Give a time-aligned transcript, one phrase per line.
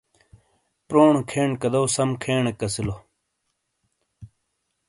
[0.87, 2.95] پرونو کھین کَداؤ سَم کھینیک اَسیلو۔